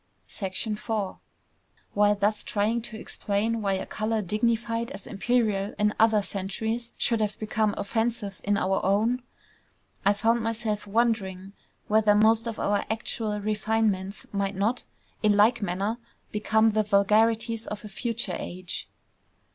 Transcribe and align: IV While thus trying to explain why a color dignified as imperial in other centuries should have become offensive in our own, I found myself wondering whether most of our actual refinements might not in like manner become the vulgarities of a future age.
IV 0.27 0.89
While 1.93 2.15
thus 2.15 2.43
trying 2.43 2.81
to 2.81 2.97
explain 2.97 3.61
why 3.61 3.73
a 3.73 3.85
color 3.85 4.23
dignified 4.23 4.89
as 4.89 5.05
imperial 5.05 5.75
in 5.77 5.93
other 5.99 6.23
centuries 6.23 6.91
should 6.97 7.21
have 7.21 7.37
become 7.37 7.75
offensive 7.77 8.41
in 8.43 8.57
our 8.57 8.83
own, 8.83 9.21
I 10.03 10.13
found 10.13 10.41
myself 10.41 10.87
wondering 10.87 11.53
whether 11.87 12.15
most 12.15 12.47
of 12.47 12.59
our 12.59 12.83
actual 12.89 13.39
refinements 13.39 14.25
might 14.31 14.55
not 14.55 14.85
in 15.21 15.37
like 15.37 15.61
manner 15.61 15.99
become 16.31 16.71
the 16.71 16.81
vulgarities 16.81 17.67
of 17.67 17.85
a 17.85 17.87
future 17.87 18.35
age. 18.35 18.89